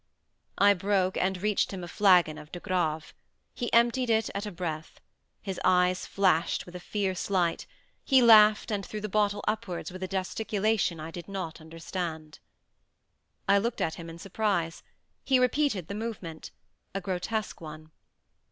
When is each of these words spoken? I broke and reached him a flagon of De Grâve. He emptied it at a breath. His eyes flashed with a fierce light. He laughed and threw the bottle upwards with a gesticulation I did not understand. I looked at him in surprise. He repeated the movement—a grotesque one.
I 0.57 0.73
broke 0.73 1.15
and 1.15 1.39
reached 1.43 1.71
him 1.71 1.83
a 1.83 1.87
flagon 1.87 2.39
of 2.39 2.51
De 2.51 2.59
Grâve. 2.59 3.13
He 3.53 3.71
emptied 3.71 4.09
it 4.09 4.31
at 4.33 4.47
a 4.47 4.51
breath. 4.51 4.99
His 5.43 5.61
eyes 5.63 6.07
flashed 6.07 6.65
with 6.65 6.73
a 6.75 6.79
fierce 6.79 7.29
light. 7.29 7.67
He 8.03 8.19
laughed 8.19 8.71
and 8.71 8.83
threw 8.83 8.99
the 8.99 9.07
bottle 9.07 9.45
upwards 9.47 9.91
with 9.91 10.01
a 10.01 10.07
gesticulation 10.07 10.99
I 10.99 11.11
did 11.11 11.27
not 11.27 11.61
understand. 11.61 12.39
I 13.47 13.59
looked 13.59 13.79
at 13.79 13.93
him 13.93 14.09
in 14.09 14.17
surprise. 14.17 14.81
He 15.23 15.37
repeated 15.37 15.87
the 15.87 15.93
movement—a 15.93 16.99
grotesque 17.01 17.61
one. 17.61 17.91